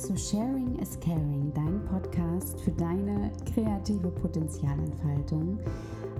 zu 0.00 0.16
Sharing 0.16 0.78
is 0.78 0.98
Caring, 1.00 1.52
dein 1.54 1.84
Podcast 1.84 2.58
für 2.62 2.70
deine 2.70 3.30
kreative 3.52 4.08
Potenzialentfaltung. 4.08 5.58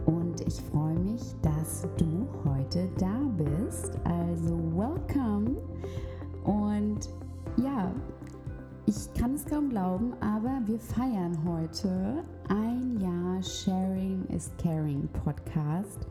Und 0.05 0.43
ich 0.47 0.61
freue 0.71 0.99
mich, 0.99 1.23
dass 1.41 1.89
du 1.97 2.29
heute 2.45 2.91
da 2.98 3.21
bist. 3.39 3.98
Also, 4.05 4.59
welcome. 4.77 5.57
Und 6.45 7.09
ja, 7.57 7.91
ich 8.85 9.15
kann 9.19 9.35
es 9.35 9.47
kaum 9.47 9.71
glauben, 9.71 10.12
aber 10.21 10.60
wir 10.66 10.79
feiern 10.79 11.38
heute 11.47 12.23
ein 12.49 13.01
Jahr 13.01 13.43
Sharing 13.43 14.27
is 14.29 14.51
Caring 14.62 15.09
Podcast 15.24 16.07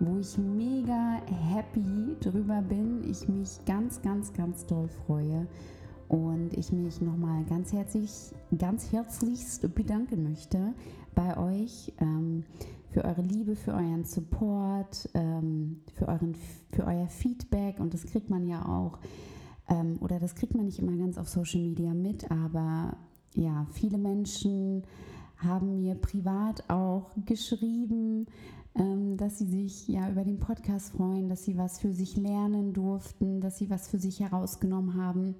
wo 0.00 0.18
ich 0.20 0.38
mega 0.38 1.20
happy 1.50 2.14
drüber 2.20 2.62
bin, 2.62 3.02
ich 3.02 3.26
mich 3.28 3.58
ganz, 3.66 4.00
ganz, 4.00 4.32
ganz 4.32 4.64
doll 4.64 4.86
freue 4.86 5.48
und 6.08 6.54
ich 6.54 6.72
mich 6.72 7.00
nochmal 7.00 7.44
ganz 7.44 7.72
herzlich, 7.72 8.32
ganz 8.56 8.92
herzlichst 8.92 9.74
bedanken 9.74 10.22
möchte 10.22 10.72
bei 11.14 11.36
euch 11.36 11.92
ähm, 12.00 12.44
für 12.90 13.04
eure 13.04 13.22
Liebe, 13.22 13.54
für 13.56 13.72
euren 13.72 14.04
Support, 14.04 15.10
ähm, 15.14 15.80
für, 15.94 16.08
euren, 16.08 16.34
für 16.72 16.84
euer 16.86 17.08
Feedback 17.08 17.78
und 17.80 17.92
das 17.92 18.06
kriegt 18.06 18.30
man 18.30 18.46
ja 18.46 18.64
auch, 18.64 18.98
ähm, 19.68 19.98
oder 20.00 20.18
das 20.18 20.34
kriegt 20.34 20.54
man 20.54 20.64
nicht 20.64 20.78
immer 20.78 20.96
ganz 20.96 21.18
auf 21.18 21.28
Social 21.28 21.60
Media 21.60 21.92
mit, 21.92 22.30
aber 22.30 22.96
ja, 23.34 23.66
viele 23.72 23.98
Menschen 23.98 24.84
haben 25.36 25.76
mir 25.76 25.94
privat 25.94 26.68
auch 26.68 27.10
geschrieben, 27.26 28.26
ähm, 28.74 29.16
dass 29.16 29.38
sie 29.38 29.46
sich 29.46 29.88
ja 29.88 30.10
über 30.10 30.24
den 30.24 30.38
Podcast 30.38 30.92
freuen, 30.92 31.28
dass 31.28 31.44
sie 31.44 31.58
was 31.58 31.78
für 31.78 31.92
sich 31.92 32.16
lernen 32.16 32.72
durften, 32.72 33.40
dass 33.40 33.58
sie 33.58 33.70
was 33.70 33.88
für 33.88 33.98
sich 33.98 34.20
herausgenommen 34.20 34.94
haben. 34.94 35.34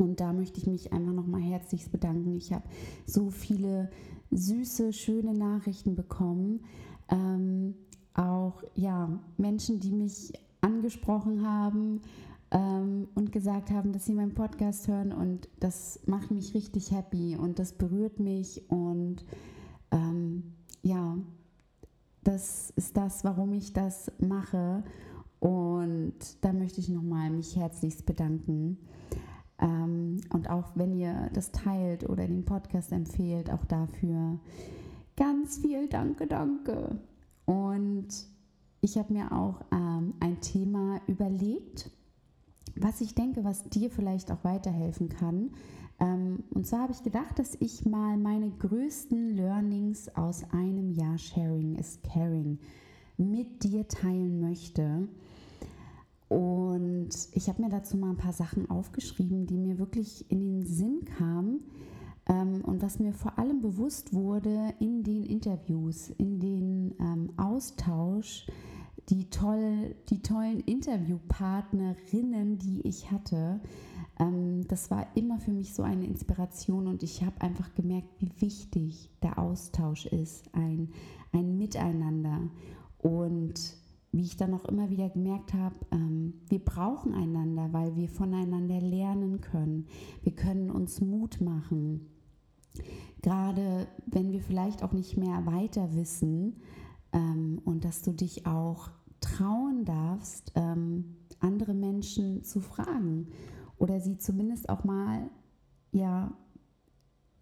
Und 0.00 0.20
da 0.20 0.32
möchte 0.32 0.58
ich 0.58 0.66
mich 0.66 0.92
einfach 0.92 1.12
nochmal 1.12 1.42
herzlich 1.42 1.90
bedanken. 1.90 2.36
Ich 2.36 2.52
habe 2.52 2.64
so 3.06 3.30
viele 3.30 3.90
süße, 4.30 4.92
schöne 4.92 5.34
Nachrichten 5.34 5.94
bekommen. 5.94 6.60
Ähm, 7.08 7.74
auch 8.14 8.62
ja, 8.74 9.20
Menschen, 9.36 9.80
die 9.80 9.92
mich 9.92 10.32
angesprochen 10.60 11.46
haben 11.46 12.00
ähm, 12.50 13.08
und 13.14 13.32
gesagt 13.32 13.70
haben, 13.70 13.92
dass 13.92 14.06
sie 14.06 14.14
meinen 14.14 14.34
Podcast 14.34 14.88
hören. 14.88 15.12
Und 15.12 15.48
das 15.58 16.00
macht 16.06 16.30
mich 16.30 16.54
richtig 16.54 16.90
happy 16.90 17.36
und 17.36 17.58
das 17.58 17.72
berührt 17.72 18.20
mich. 18.20 18.62
Und 18.70 19.24
ähm, 19.90 20.54
ja, 20.82 21.16
das 22.24 22.70
ist 22.76 22.96
das, 22.96 23.24
warum 23.24 23.52
ich 23.52 23.72
das 23.72 24.10
mache. 24.18 24.82
Und 25.40 26.14
da 26.42 26.52
möchte 26.52 26.80
ich 26.80 26.88
nochmal 26.88 27.30
mich 27.30 27.56
herzlichst 27.56 28.04
bedanken. 28.04 28.76
Ähm, 29.60 30.20
und 30.30 30.48
auch 30.50 30.72
wenn 30.74 30.94
ihr 30.94 31.30
das 31.32 31.52
teilt 31.52 32.08
oder 32.08 32.26
den 32.26 32.44
Podcast 32.44 32.92
empfehlt, 32.92 33.50
auch 33.50 33.64
dafür 33.64 34.38
ganz 35.16 35.58
viel 35.58 35.86
Danke, 35.88 36.26
danke. 36.26 36.98
Und 37.44 38.08
ich 38.80 38.96
habe 38.96 39.12
mir 39.12 39.32
auch 39.32 39.60
ähm, 39.72 40.14
ein 40.20 40.40
Thema 40.40 41.00
überlegt, 41.06 41.90
was 42.76 43.00
ich 43.00 43.14
denke, 43.14 43.44
was 43.44 43.64
dir 43.64 43.90
vielleicht 43.90 44.30
auch 44.30 44.44
weiterhelfen 44.44 45.08
kann. 45.08 45.50
Ähm, 45.98 46.44
und 46.50 46.66
zwar 46.66 46.82
habe 46.82 46.92
ich 46.92 47.02
gedacht, 47.02 47.38
dass 47.38 47.56
ich 47.60 47.84
mal 47.84 48.16
meine 48.16 48.50
größten 48.50 49.36
Learnings 49.36 50.08
aus 50.16 50.44
einem 50.50 50.92
Jahr 50.92 51.18
Sharing 51.18 51.76
is 51.76 52.00
Caring 52.02 52.58
mit 53.18 53.62
dir 53.62 53.86
teilen 53.86 54.40
möchte. 54.40 55.08
Und 56.30 57.10
ich 57.32 57.48
habe 57.48 57.60
mir 57.60 57.70
dazu 57.70 57.96
mal 57.96 58.10
ein 58.10 58.16
paar 58.16 58.32
Sachen 58.32 58.70
aufgeschrieben, 58.70 59.48
die 59.48 59.58
mir 59.58 59.80
wirklich 59.80 60.30
in 60.30 60.38
den 60.38 60.64
Sinn 60.64 61.04
kamen 61.18 61.64
ähm, 62.28 62.62
und 62.64 62.82
was 62.82 63.00
mir 63.00 63.12
vor 63.12 63.36
allem 63.36 63.60
bewusst 63.60 64.14
wurde 64.14 64.72
in 64.78 65.02
den 65.02 65.24
Interviews, 65.24 66.10
in 66.18 66.38
den 66.38 66.94
ähm, 67.00 67.32
Austausch, 67.36 68.46
die, 69.08 69.28
toll, 69.28 69.96
die 70.08 70.22
tollen 70.22 70.60
Interviewpartnerinnen, 70.60 72.58
die 72.58 72.86
ich 72.86 73.10
hatte. 73.10 73.60
Ähm, 74.20 74.68
das 74.68 74.88
war 74.88 75.08
immer 75.16 75.40
für 75.40 75.50
mich 75.50 75.74
so 75.74 75.82
eine 75.82 76.06
Inspiration 76.06 76.86
und 76.86 77.02
ich 77.02 77.24
habe 77.24 77.40
einfach 77.40 77.74
gemerkt, 77.74 78.08
wie 78.20 78.30
wichtig 78.40 79.10
der 79.24 79.36
Austausch 79.36 80.06
ist, 80.06 80.54
ein, 80.54 80.90
ein 81.32 81.58
Miteinander. 81.58 82.50
Und 82.98 83.79
wie 84.12 84.22
ich 84.22 84.36
dann 84.36 84.54
auch 84.54 84.64
immer 84.64 84.90
wieder 84.90 85.08
gemerkt 85.08 85.54
habe, 85.54 85.76
ähm, 85.92 86.34
wir 86.48 86.58
brauchen 86.58 87.14
einander, 87.14 87.72
weil 87.72 87.94
wir 87.96 88.08
voneinander 88.08 88.80
lernen 88.80 89.40
können. 89.40 89.86
Wir 90.22 90.34
können 90.34 90.70
uns 90.70 91.00
Mut 91.00 91.40
machen. 91.40 92.06
Gerade 93.22 93.86
wenn 94.06 94.32
wir 94.32 94.40
vielleicht 94.40 94.82
auch 94.82 94.92
nicht 94.92 95.16
mehr 95.16 95.46
weiter 95.46 95.94
wissen 95.94 96.56
ähm, 97.12 97.60
und 97.64 97.84
dass 97.84 98.02
du 98.02 98.12
dich 98.12 98.46
auch 98.46 98.90
trauen 99.20 99.84
darfst, 99.84 100.52
ähm, 100.54 101.16
andere 101.38 101.74
Menschen 101.74 102.42
zu 102.42 102.60
fragen 102.60 103.28
oder 103.78 104.00
sie 104.00 104.18
zumindest 104.18 104.68
auch 104.68 104.84
mal 104.84 105.30
ja 105.92 106.32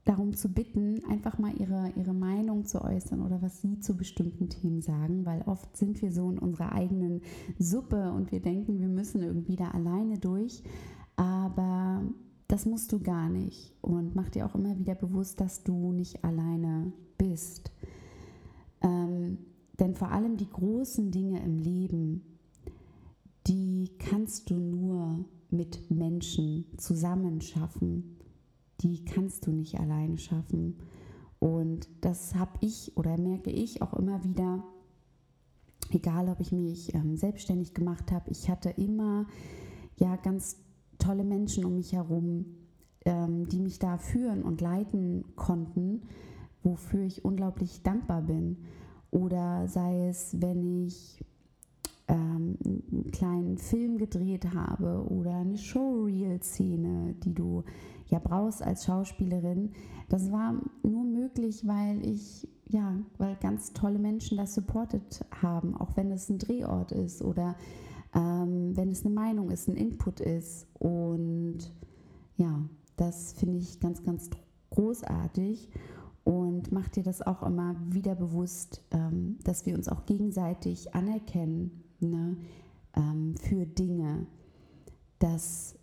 darum 0.08 0.34
zu 0.34 0.48
bitten, 0.48 1.04
einfach 1.04 1.38
mal 1.38 1.52
ihre, 1.60 1.92
ihre 1.94 2.14
Meinung 2.14 2.64
zu 2.64 2.82
äußern 2.82 3.20
oder 3.20 3.42
was 3.42 3.60
sie 3.60 3.78
zu 3.80 3.94
bestimmten 3.94 4.48
Themen 4.48 4.80
sagen, 4.80 5.26
weil 5.26 5.42
oft 5.42 5.76
sind 5.76 6.00
wir 6.00 6.12
so 6.12 6.30
in 6.30 6.38
unserer 6.38 6.72
eigenen 6.72 7.20
Suppe 7.58 8.10
und 8.12 8.32
wir 8.32 8.40
denken, 8.40 8.80
wir 8.80 8.88
müssen 8.88 9.22
irgendwie 9.22 9.56
da 9.56 9.68
alleine 9.68 10.18
durch. 10.18 10.62
Aber 11.16 12.02
das 12.46 12.64
musst 12.64 12.90
du 12.92 13.00
gar 13.00 13.28
nicht. 13.28 13.74
Und 13.82 14.14
mach 14.14 14.30
dir 14.30 14.46
auch 14.46 14.54
immer 14.54 14.78
wieder 14.78 14.94
bewusst, 14.94 15.40
dass 15.40 15.62
du 15.62 15.92
nicht 15.92 16.24
alleine 16.24 16.90
bist. 17.18 17.70
Ähm, 18.80 19.36
denn 19.78 19.94
vor 19.94 20.10
allem 20.10 20.38
die 20.38 20.48
großen 20.48 21.10
Dinge 21.10 21.42
im 21.42 21.58
Leben, 21.58 22.22
die 23.46 23.90
kannst 23.98 24.48
du 24.48 24.54
nur 24.54 25.26
mit 25.50 25.90
Menschen 25.90 26.64
zusammen 26.78 27.42
schaffen 27.42 28.17
die 28.80 29.04
kannst 29.04 29.46
du 29.46 29.52
nicht 29.52 29.78
alleine 29.78 30.18
schaffen. 30.18 30.78
Und 31.38 31.88
das 32.00 32.34
habe 32.34 32.52
ich 32.60 32.96
oder 32.96 33.18
merke 33.18 33.50
ich 33.50 33.82
auch 33.82 33.94
immer 33.94 34.24
wieder, 34.24 34.64
egal 35.90 36.28
ob 36.28 36.40
ich 36.40 36.52
mich 36.52 36.94
ähm, 36.94 37.16
selbstständig 37.16 37.74
gemacht 37.74 38.10
habe, 38.12 38.30
ich 38.30 38.50
hatte 38.50 38.70
immer 38.70 39.26
ja 39.96 40.16
ganz 40.16 40.56
tolle 40.98 41.24
Menschen 41.24 41.64
um 41.64 41.76
mich 41.76 41.92
herum, 41.92 42.46
ähm, 43.04 43.48
die 43.48 43.60
mich 43.60 43.78
da 43.78 43.98
führen 43.98 44.42
und 44.42 44.60
leiten 44.60 45.24
konnten, 45.36 46.02
wofür 46.62 47.02
ich 47.02 47.24
unglaublich 47.24 47.82
dankbar 47.82 48.22
bin. 48.22 48.58
Oder 49.10 49.68
sei 49.68 50.08
es, 50.08 50.40
wenn 50.40 50.86
ich 50.86 51.24
ähm, 52.08 52.56
einen 52.64 53.10
kleinen 53.12 53.58
Film 53.58 53.98
gedreht 53.98 54.52
habe 54.54 55.04
oder 55.08 55.36
eine 55.36 55.56
Showreel-Szene, 55.56 57.14
die 57.22 57.34
du 57.34 57.64
ja 58.06 58.18
brauchst 58.18 58.62
als 58.62 58.84
Schauspielerin. 58.84 59.72
Das 60.08 60.32
war 60.32 60.54
nur 60.82 61.04
möglich, 61.04 61.66
weil 61.66 62.04
ich 62.04 62.48
ja, 62.68 62.94
weil 63.16 63.36
ganz 63.36 63.72
tolle 63.72 63.98
Menschen 63.98 64.36
das 64.36 64.54
supportet 64.54 65.24
haben, 65.42 65.74
auch 65.74 65.96
wenn 65.96 66.10
es 66.10 66.28
ein 66.28 66.38
Drehort 66.38 66.92
ist 66.92 67.22
oder 67.22 67.56
ähm, 68.14 68.76
wenn 68.76 68.90
es 68.90 69.04
eine 69.04 69.14
Meinung 69.14 69.50
ist, 69.50 69.68
ein 69.68 69.76
Input 69.76 70.20
ist. 70.20 70.66
Und 70.78 71.72
ja, 72.36 72.60
das 72.96 73.32
finde 73.32 73.56
ich 73.56 73.80
ganz, 73.80 74.02
ganz 74.02 74.28
großartig 74.70 75.70
und 76.24 76.72
macht 76.72 76.96
dir 76.96 77.02
das 77.02 77.22
auch 77.22 77.42
immer 77.42 77.74
wieder 77.88 78.14
bewusst, 78.14 78.82
ähm, 78.90 79.38
dass 79.44 79.64
wir 79.64 79.74
uns 79.74 79.88
auch 79.88 80.04
gegenseitig 80.04 80.94
anerkennen 80.94 81.84
ne, 82.00 82.36
ähm, 82.94 83.34
für 83.36 83.66
Dinge. 83.66 84.26
Dass 85.18 85.76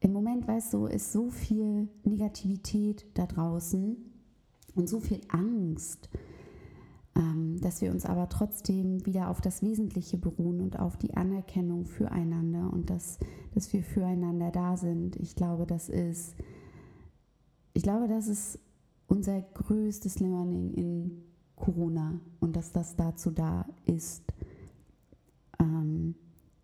im 0.00 0.12
Moment, 0.12 0.46
weißt 0.48 0.74
du, 0.74 0.86
ist 0.86 1.12
so 1.12 1.30
viel 1.30 1.88
Negativität 2.04 3.06
da 3.14 3.26
draußen 3.26 3.96
und 4.74 4.88
so 4.88 5.00
viel 5.00 5.20
Angst, 5.28 6.08
ähm, 7.14 7.60
dass 7.60 7.80
wir 7.82 7.90
uns 7.90 8.06
aber 8.06 8.28
trotzdem 8.28 9.04
wieder 9.06 9.28
auf 9.28 9.40
das 9.40 9.62
Wesentliche 9.62 10.18
beruhen 10.18 10.60
und 10.60 10.78
auf 10.78 10.96
die 10.96 11.14
Anerkennung 11.14 11.86
füreinander 11.86 12.72
und 12.72 12.90
dass, 12.90 13.18
dass 13.54 13.72
wir 13.72 13.82
füreinander 13.82 14.50
da 14.50 14.76
sind. 14.76 15.16
Ich 15.16 15.36
glaube, 15.36 15.66
das 15.66 15.88
ist, 15.88 16.34
ich 17.74 17.82
glaube, 17.82 18.08
das 18.08 18.28
ist 18.28 18.58
unser 19.06 19.40
größtes 19.40 20.20
Learning 20.20 20.72
in 20.72 21.22
Corona 21.54 22.18
und 22.40 22.56
dass 22.56 22.72
das 22.72 22.96
dazu 22.96 23.30
da 23.30 23.66
ist, 23.84 24.24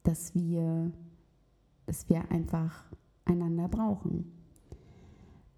dass, 0.09 0.35
wir, 0.35 0.91
dass 1.85 2.09
wir 2.09 2.31
einfach 2.31 2.83
einander 3.27 3.69
brauchen. 3.69 4.33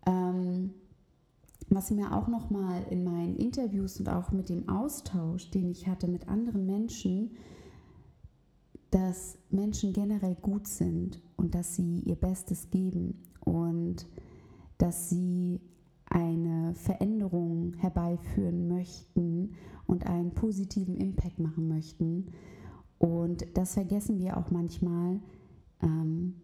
Ähm, 0.06 0.70
was 1.68 1.92
mir 1.92 2.12
auch 2.12 2.26
noch 2.26 2.50
mal 2.50 2.82
in 2.90 3.04
meinen 3.04 3.36
Interviews 3.36 4.00
und 4.00 4.08
auch 4.08 4.32
mit 4.32 4.48
dem 4.48 4.68
Austausch, 4.68 5.52
den 5.52 5.70
ich 5.70 5.86
hatte 5.86 6.08
mit 6.08 6.26
anderen 6.26 6.66
Menschen, 6.66 7.30
dass 8.90 9.38
Menschen 9.50 9.92
generell 9.92 10.34
gut 10.34 10.66
sind 10.66 11.22
und 11.36 11.54
dass 11.54 11.76
sie 11.76 12.00
ihr 12.00 12.16
Bestes 12.16 12.70
geben 12.70 13.22
und 13.44 14.04
dass 14.78 15.10
sie 15.10 15.60
eine 16.06 16.74
Veränderung 16.74 17.74
herbeiführen 17.74 18.66
möchten 18.66 19.52
und 19.86 20.06
einen 20.06 20.32
positiven 20.32 20.96
Impact 20.96 21.38
machen 21.38 21.68
möchten. 21.68 22.32
Und 23.00 23.46
das 23.56 23.72
vergessen 23.74 24.18
wir 24.18 24.36
auch 24.36 24.50
manchmal. 24.50 25.20
Ähm, 25.82 26.34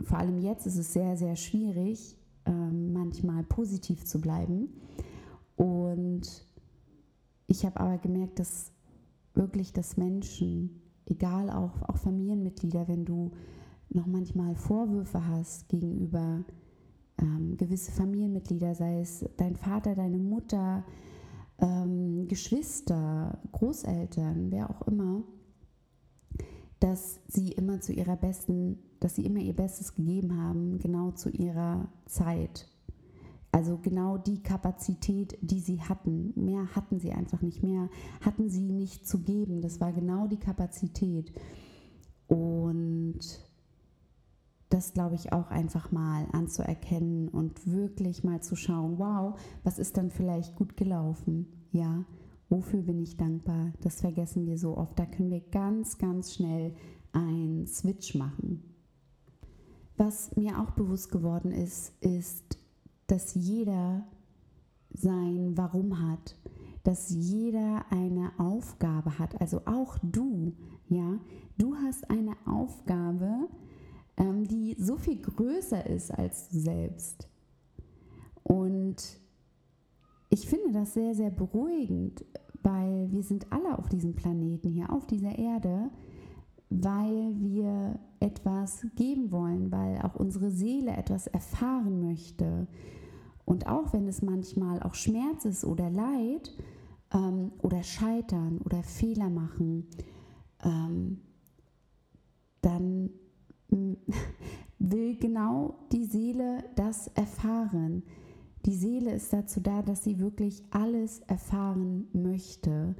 vor 0.00 0.18
allem 0.18 0.38
jetzt 0.38 0.64
ist 0.64 0.78
es 0.78 0.92
sehr, 0.92 1.16
sehr 1.16 1.34
schwierig, 1.34 2.16
ähm, 2.46 2.92
manchmal 2.92 3.42
positiv 3.42 4.04
zu 4.04 4.20
bleiben. 4.20 4.68
Und 5.56 6.46
ich 7.48 7.66
habe 7.66 7.80
aber 7.80 7.98
gemerkt, 7.98 8.38
dass 8.38 8.70
wirklich 9.34 9.72
das 9.72 9.96
Menschen, 9.96 10.80
egal 11.04 11.50
auch, 11.50 11.82
auch 11.88 11.96
Familienmitglieder, 11.96 12.86
wenn 12.86 13.04
du 13.04 13.32
noch 13.90 14.06
manchmal 14.06 14.54
Vorwürfe 14.54 15.26
hast 15.26 15.68
gegenüber 15.68 16.44
ähm, 17.20 17.56
gewisse 17.56 17.90
Familienmitglieder, 17.90 18.76
sei 18.76 19.00
es 19.00 19.24
dein 19.36 19.56
Vater, 19.56 19.96
deine 19.96 20.18
Mutter, 20.18 20.84
ähm, 21.58 22.28
Geschwister, 22.28 23.40
Großeltern, 23.50 24.52
wer 24.52 24.70
auch 24.70 24.86
immer, 24.86 25.24
dass 26.80 27.20
sie 27.26 27.52
immer 27.52 27.80
zu 27.80 27.92
ihrer 27.92 28.16
besten, 28.16 28.78
dass 29.00 29.16
sie 29.16 29.24
immer 29.24 29.40
ihr 29.40 29.54
Bestes 29.54 29.94
gegeben 29.94 30.40
haben, 30.40 30.78
genau 30.78 31.10
zu 31.10 31.30
ihrer 31.30 31.88
Zeit. 32.06 32.68
Also 33.50 33.78
genau 33.78 34.18
die 34.18 34.42
Kapazität, 34.42 35.38
die 35.40 35.60
sie 35.60 35.80
hatten. 35.80 36.32
Mehr 36.36 36.74
hatten 36.74 37.00
sie 37.00 37.12
einfach 37.12 37.40
nicht 37.42 37.62
mehr, 37.62 37.88
hatten 38.20 38.50
sie 38.50 38.68
nicht 38.70 39.06
zu 39.06 39.20
geben. 39.20 39.62
Das 39.62 39.80
war 39.80 39.92
genau 39.92 40.26
die 40.26 40.38
Kapazität. 40.38 41.32
Und 42.26 43.20
das 44.68 44.92
glaube 44.92 45.14
ich 45.14 45.32
auch 45.32 45.50
einfach 45.50 45.90
mal 45.90 46.26
anzuerkennen 46.32 47.28
und 47.28 47.66
wirklich 47.66 48.22
mal 48.22 48.42
zu 48.42 48.54
schauen, 48.54 48.98
wow, 48.98 49.38
was 49.64 49.78
ist 49.78 49.96
dann 49.96 50.10
vielleicht 50.10 50.56
gut 50.56 50.76
gelaufen? 50.76 51.46
Ja, 51.72 52.04
wofür 52.48 52.82
bin 52.82 53.00
ich 53.00 53.16
dankbar? 53.16 53.72
Das 53.82 54.00
vergessen 54.00 54.46
wir 54.46 54.58
so 54.58 54.76
oft. 54.76 54.98
Da 54.98 55.06
können 55.06 55.30
wir 55.30 55.40
ganz, 55.40 55.98
ganz 55.98 56.34
schnell 56.34 56.74
einen 57.12 57.66
Switch 57.66 58.14
machen. 58.14 58.62
Was 59.96 60.36
mir 60.36 60.60
auch 60.60 60.70
bewusst 60.72 61.10
geworden 61.10 61.50
ist, 61.50 61.92
ist, 62.00 62.58
dass 63.08 63.34
jeder 63.34 64.06
sein 64.90 65.56
Warum 65.56 66.00
hat, 66.08 66.36
dass 66.84 67.10
jeder 67.10 67.84
eine 67.90 68.30
Aufgabe 68.38 69.18
hat, 69.18 69.40
also 69.40 69.62
auch 69.66 69.98
du, 70.02 70.54
ja, 70.88 71.18
du 71.58 71.74
hast 71.74 72.08
eine 72.10 72.36
Aufgabe, 72.46 73.48
ähm, 74.16 74.46
die 74.46 74.76
so 74.78 74.96
viel 74.96 75.20
größer 75.20 75.86
ist 75.86 76.10
als 76.10 76.48
du 76.48 76.58
selbst. 76.58 77.28
Und 78.42 79.20
ich 80.30 80.48
finde 80.48 80.72
das 80.72 80.94
sehr, 80.94 81.14
sehr 81.14 81.30
beruhigend, 81.30 82.24
weil 82.62 83.10
wir 83.10 83.22
sind 83.22 83.52
alle 83.52 83.78
auf 83.78 83.88
diesem 83.88 84.14
Planeten 84.14 84.70
hier, 84.70 84.92
auf 84.92 85.06
dieser 85.06 85.38
Erde, 85.38 85.90
weil 86.70 87.34
wir 87.40 87.98
etwas 88.20 88.86
geben 88.94 89.30
wollen, 89.30 89.72
weil 89.72 89.98
auch 90.02 90.16
unsere 90.16 90.50
Seele 90.50 90.96
etwas 90.96 91.26
erfahren 91.26 92.00
möchte. 92.00 92.66
Und 93.44 93.66
auch 93.66 93.92
wenn 93.92 94.06
es 94.06 94.20
manchmal 94.20 94.82
auch 94.82 94.94
Schmerz 94.94 95.46
ist 95.46 95.64
oder 95.64 95.88
Leid 95.88 96.54
ähm, 97.14 97.52
oder 97.62 97.82
Scheitern 97.82 98.58
oder 98.58 98.82
Fehler 98.82 99.30
machen, 99.30 99.86
ähm, 100.62 101.20
dann 102.60 103.10
will 104.78 105.16
genau 105.16 105.78
die 105.92 106.04
Seele 106.04 106.64
das 106.76 107.08
erfahren. 107.08 108.02
Die 108.66 108.74
Seele 108.74 109.12
ist 109.12 109.32
dazu 109.32 109.60
da, 109.60 109.82
dass 109.82 110.04
sie 110.04 110.18
wirklich 110.18 110.62
alles 110.70 111.20
erfahren 111.20 112.08
möchte 112.12 112.94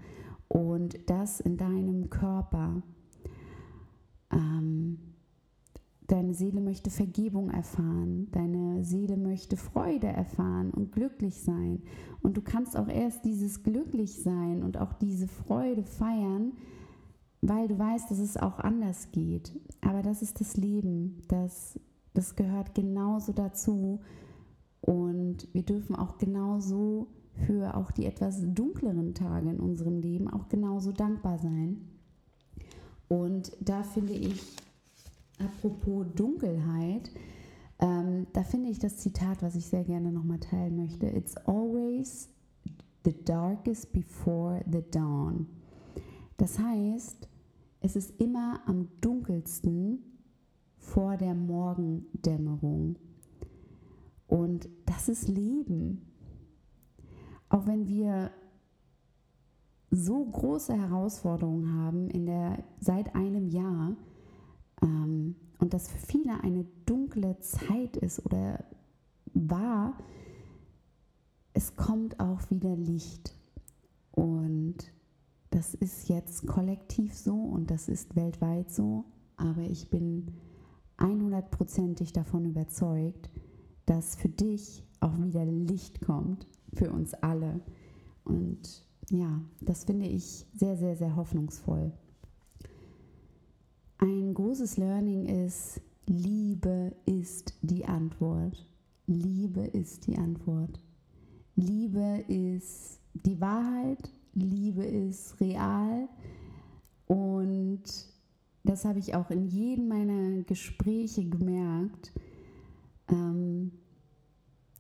und 0.49 1.11
das 1.11 1.41
in 1.41 1.57
deinem 1.57 2.11
Körper. 2.11 2.83
Ähm, 4.31 4.99
deine 6.07 6.35
Seele 6.35 6.61
möchte 6.61 6.91
Vergebung 6.91 7.51
erfahren, 7.51 8.29
deine 8.33 8.83
Seele 8.83 9.17
möchte 9.17 9.57
Freude 9.57 10.07
erfahren 10.07 10.71
und 10.71 10.93
glücklich 10.93 11.43
sein. 11.43 11.83
Und 12.23 12.37
du 12.37 12.43
kannst 12.43 12.77
auch 12.77 12.89
erst 12.89 13.25
dieses 13.25 13.63
Glücklichsein 13.63 14.63
und 14.63 14.79
auch 14.79 14.95
diese 14.95 15.29
Freude 15.29 15.85
feiern, 15.85 16.53
weil 17.43 17.69
du 17.69 17.79
weißt, 17.79 18.11
dass 18.11 18.19
es 18.19 18.37
auch 18.37 18.59
anders 18.59 19.13
geht. 19.13 19.55
Aber 19.81 20.03
das 20.03 20.23
ist 20.23 20.41
das 20.41 20.57
Leben, 20.57 21.23
das, 21.29 21.79
das 22.15 22.35
gehört 22.37 22.75
genauso 22.75 23.33
dazu. 23.33 24.01
Und 24.81 25.49
wir 25.53 25.63
dürfen 25.63 25.97
auch 25.97 26.19
genauso 26.19 27.09
für 27.47 27.77
auch 27.77 27.91
die 27.91 28.07
etwas 28.07 28.43
dunkleren 28.43 29.15
Tage 29.15 29.51
in 29.51 29.61
unserem 29.61 29.99
Leben 29.99 30.29
auch 30.29 30.49
genauso 30.49 30.93
dankbar 30.93 31.39
sein. 31.39 31.79
Und 33.09 33.57
da 33.61 33.83
finde 33.83 34.13
ich, 34.13 34.43
apropos 35.39 36.07
Dunkelheit, 36.15 37.11
ähm, 37.81 38.27
da 38.33 38.43
finde 38.43 38.71
ich 38.71 38.79
das 38.79 38.99
Zitat, 38.99 39.43
was 39.43 39.55
ich 39.55 39.67
sehr 39.67 39.85
gerne 39.85 40.11
nochmal 40.11 40.41
teilen 40.41 40.77
möchte. 40.77 41.07
It's 41.07 41.37
always 41.47 42.29
the 43.05 43.15
darkest 43.25 43.93
before 43.93 44.65
the 44.71 44.83
dawn. 44.91 45.47
Das 46.37 46.59
heißt, 46.59 47.29
es 47.81 47.97
ist 47.97 48.21
immer 48.21 48.61
am 48.67 48.89
dunkelsten 49.01 50.01
vor 50.77 51.17
der 51.17 51.35
Morgendämmerung. 51.35 52.97
Und 54.29 54.69
das 54.87 55.09
ist 55.09 55.27
Leben. 55.27 56.03
Auch 57.49 57.67
wenn 57.67 57.89
wir 57.89 58.31
so 59.91 60.23
große 60.25 60.75
Herausforderungen 60.75 61.83
haben 61.83 62.11
in 62.11 62.27
der, 62.27 62.63
seit 62.79 63.15
einem 63.15 63.49
Jahr 63.49 63.97
ähm, 64.83 65.35
und 65.59 65.73
das 65.73 65.89
für 65.89 65.99
viele 65.99 66.43
eine 66.43 66.67
dunkle 66.85 67.39
Zeit 67.41 67.97
ist 67.97 68.25
oder 68.25 68.65
war, 69.33 69.97
es 71.55 71.75
kommt 71.75 72.21
auch 72.21 72.51
wieder 72.51 72.77
Licht. 72.77 73.35
Und 74.13 74.77
das 75.51 75.75
ist 75.75 76.09
jetzt 76.09 76.47
kollektiv 76.47 77.15
so 77.15 77.35
und 77.35 77.71
das 77.71 77.89
ist 77.89 78.15
weltweit 78.15 78.71
so, 78.71 79.05
aber 79.37 79.63
ich 79.63 79.89
bin 79.89 80.33
100%ig 80.99 82.13
davon 82.13 82.45
überzeugt, 82.45 83.31
dass 83.89 84.17
für 84.17 84.29
dich 84.29 84.85
auch 85.01 85.19
wieder 85.19 85.45
Licht 85.45 86.01
kommt, 86.01 86.47
für 86.75 86.91
uns 86.91 87.15
alle. 87.15 87.61
Und 88.25 88.85
ja, 89.11 89.41
das 89.61 89.85
finde 89.85 90.07
ich 90.07 90.47
sehr, 90.55 90.77
sehr, 90.77 90.97
sehr 90.97 91.17
hoffnungsvoll. 91.17 91.93
Ein 93.99 94.35
großes 94.35 94.77
Learning 94.77 95.27
ist, 95.27 95.81
Liebe 96.07 96.95
ist 97.07 97.55
die 97.63 97.85
Antwort. 97.85 98.67
Liebe 99.07 99.63
ist 99.63 100.07
die 100.07 100.17
Antwort. 100.17 100.81
Liebe 101.57 102.25
ist 102.29 103.01
die 103.15 103.41
Wahrheit 103.41 104.11
Liebe 104.39 104.85
ist 104.85 105.41
real 105.41 106.09
und 107.07 107.83
das 108.65 108.85
habe 108.85 108.99
ich 108.99 109.15
auch 109.15 109.31
in 109.31 109.47
jedem 109.47 109.89
meiner 109.89 110.43
Gespräche 110.43 111.25
gemerkt, 111.25 112.13
ähm, 113.09 113.73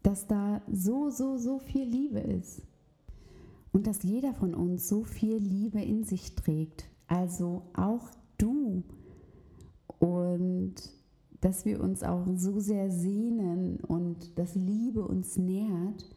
dass 0.02 0.26
da 0.26 0.62
so, 0.70 1.10
so, 1.10 1.36
so 1.36 1.58
viel 1.58 1.84
Liebe 1.84 2.20
ist. 2.20 2.62
Und 3.72 3.86
dass 3.86 4.02
jeder 4.02 4.34
von 4.34 4.54
uns 4.54 4.88
so 4.88 5.04
viel 5.04 5.36
Liebe 5.36 5.80
in 5.80 6.04
sich 6.04 6.34
trägt, 6.34 6.88
also 7.06 7.62
auch 7.74 8.10
du. 8.38 8.82
Und 9.98 10.74
dass 11.40 11.64
wir 11.64 11.80
uns 11.80 12.02
auch 12.02 12.26
so 12.36 12.58
sehr 12.60 12.90
sehnen 12.90 13.80
und 13.80 14.38
dass 14.38 14.54
Liebe 14.54 15.06
uns 15.06 15.36
nährt. 15.36 16.08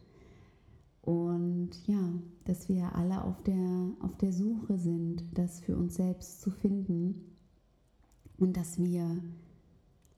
Und 1.02 1.70
ja, 1.86 2.12
dass 2.44 2.68
wir 2.68 2.94
alle 2.94 3.24
auf 3.24 3.42
der, 3.42 3.90
auf 4.00 4.16
der 4.18 4.32
Suche 4.32 4.78
sind, 4.78 5.24
das 5.34 5.60
für 5.60 5.76
uns 5.76 5.96
selbst 5.96 6.40
zu 6.40 6.50
finden. 6.50 7.36
Und 8.38 8.56
dass 8.56 8.78
wir 8.78 9.22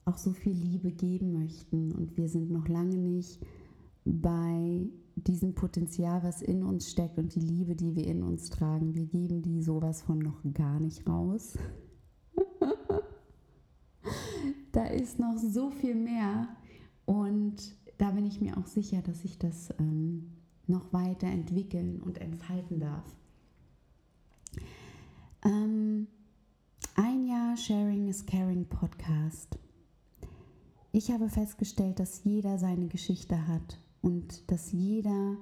auch 0.05 0.19
so 0.19 0.33
viel 0.33 0.53
Liebe 0.53 0.91
geben 0.91 1.33
möchten. 1.33 1.93
Und 1.93 2.17
wir 2.17 2.29
sind 2.29 2.51
noch 2.51 2.69
lange 2.69 2.97
nicht 2.97 3.41
bei 4.05 4.87
diesem 5.17 5.55
Potenzial, 5.55 6.23
was 6.23 6.43
in 6.43 6.63
uns 6.63 6.91
steckt 6.91 7.19
und 7.19 7.35
die 7.35 7.41
Liebe, 7.41 7.75
die 7.75 7.95
wir 7.95 8.07
in 8.07 8.23
uns 8.23 8.51
tragen. 8.51 8.95
Wir 8.95 9.07
geben 9.07 9.43
die 9.43 9.63
sowas 9.63 10.03
von 10.03 10.19
noch 10.19 10.41
gar 10.53 10.81
nicht 10.81 11.09
raus. 11.09 11.57
da 14.73 14.87
ist 14.87 15.19
noch 15.19 15.39
so 15.39 15.71
viel 15.71 15.95
mehr 15.95 16.49
und 17.07 17.75
da 17.99 18.11
bin 18.11 18.27
ich 18.27 18.41
mir 18.41 18.59
auch 18.59 18.67
sicher, 18.67 19.03
dass 19.03 19.25
ich 19.25 19.39
das 19.39 19.73
ähm, 19.79 20.33
noch 20.67 20.93
weiter 20.93 21.29
entwickeln 21.29 22.01
und 22.01 22.21
entfalten 22.21 22.81
darf. 22.81 23.05
Ähm, 25.45 26.09
ein 26.97 27.27
Jahr 27.27 27.57
Sharing 27.57 28.09
is 28.09 28.27
Caring 28.27 28.65
Podcast. 28.65 29.59
Ich 30.97 31.11
habe 31.11 31.29
festgestellt, 31.29 31.99
dass 31.99 32.23
jeder 32.23 32.57
seine 32.57 32.87
Geschichte 32.87 33.49
hat 33.49 33.81
und 34.01 34.49
dass 34.49 34.71
jeder 34.71 35.37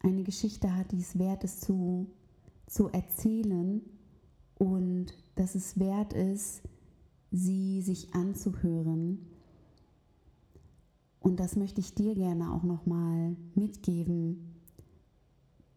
eine 0.00 0.24
Geschichte 0.24 0.74
hat, 0.74 0.90
die 0.90 0.98
es 0.98 1.16
wert 1.16 1.44
ist 1.44 1.60
zu, 1.60 2.08
zu 2.66 2.88
erzählen 2.88 3.82
und 4.56 5.16
dass 5.36 5.54
es 5.54 5.78
wert 5.78 6.12
ist, 6.12 6.62
sie 7.30 7.82
sich 7.82 8.12
anzuhören. 8.14 9.24
Und 11.20 11.38
das 11.38 11.54
möchte 11.54 11.80
ich 11.80 11.94
dir 11.94 12.16
gerne 12.16 12.52
auch 12.52 12.64
nochmal 12.64 13.36
mitgeben. 13.54 14.56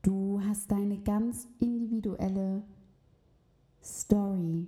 Du 0.01 0.41
hast 0.41 0.72
deine 0.72 0.98
ganz 1.03 1.48
individuelle 1.60 2.63
Story, 3.84 4.65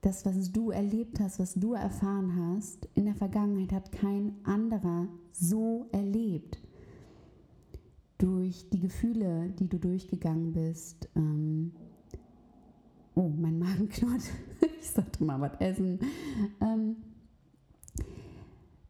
das, 0.00 0.24
was 0.24 0.52
du 0.52 0.70
erlebt 0.70 1.18
hast, 1.20 1.38
was 1.38 1.54
du 1.54 1.74
erfahren 1.74 2.34
hast, 2.36 2.88
in 2.94 3.06
der 3.06 3.14
Vergangenheit 3.14 3.72
hat 3.72 3.92
kein 3.92 4.36
anderer 4.44 5.08
so 5.32 5.88
erlebt. 5.92 6.58
Durch 8.18 8.68
die 8.70 8.80
Gefühle, 8.80 9.50
die 9.58 9.68
du 9.68 9.78
durchgegangen 9.78 10.52
bist. 10.52 11.08
Ähm 11.14 11.72
oh, 13.14 13.28
mein 13.28 13.58
Magen 13.58 13.88
knurrt. 13.88 14.22
ich 14.80 14.90
sollte 14.90 15.22
mal 15.22 15.40
was 15.40 15.60
essen. 15.60 16.00
Ähm 16.60 16.96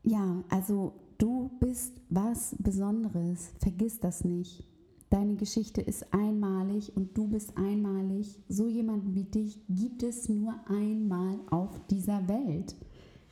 ja, 0.03 0.43
also 0.49 0.95
du 1.19 1.51
bist 1.61 2.01
was 2.09 2.57
Besonderes. 2.59 3.53
Vergiss 3.59 4.01
das 4.01 4.25
nicht. 4.25 4.65
Deine 5.11 5.37
Geschichte 5.37 5.81
ist 5.81 6.13
einmalig 6.13 6.95
und 6.95 7.17
du 7.17 7.29
bist 7.29 7.57
einmalig. 7.57 8.39
So 8.49 8.69
jemanden 8.69 9.15
wie 9.15 9.25
dich 9.25 9.61
gibt 9.69 10.03
es 10.03 10.29
nur 10.29 10.55
einmal 10.69 11.41
auf 11.51 11.81
dieser 11.87 12.29
Welt. 12.29 12.77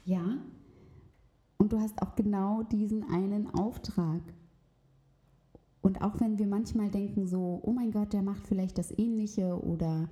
Ja? 0.04 0.38
Und 1.58 1.72
du 1.72 1.80
hast 1.80 2.00
auch 2.00 2.14
genau 2.16 2.62
diesen 2.62 3.04
einen 3.10 3.48
Auftrag. 3.48 4.22
Und 5.82 6.00
auch 6.00 6.18
wenn 6.18 6.38
wir 6.38 6.46
manchmal 6.46 6.90
denken 6.90 7.26
so, 7.26 7.60
oh 7.62 7.72
mein 7.72 7.92
Gott, 7.92 8.12
der 8.12 8.22
macht 8.22 8.46
vielleicht 8.46 8.78
das 8.78 8.90
Ähnliche 8.98 9.62
oder 9.62 10.08